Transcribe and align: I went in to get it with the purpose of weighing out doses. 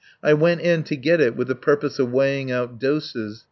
I 0.23 0.33
went 0.33 0.61
in 0.61 0.81
to 0.85 0.95
get 0.95 1.21
it 1.21 1.35
with 1.35 1.47
the 1.47 1.53
purpose 1.53 1.99
of 1.99 2.11
weighing 2.11 2.51
out 2.51 2.79
doses. 2.79 3.39